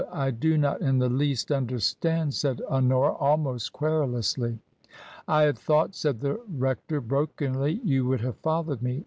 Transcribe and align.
I 0.11 0.31
do 0.31 0.57
not 0.57 0.81
in 0.81 0.97
the 0.97 1.09
least 1.09 1.51
understand!" 1.51 2.33
said 2.33 2.59
Honora, 2.67 3.13
almost 3.13 3.71
querulously. 3.71 4.57
"I 5.27 5.43
had 5.43 5.59
thought," 5.59 5.93
said 5.93 6.21
the 6.21 6.41
rector, 6.51 6.99
brokenly, 6.99 7.79
"you 7.83 8.07
would 8.07 8.21
have 8.21 8.37
followed 8.39 8.81
me. 8.81 8.99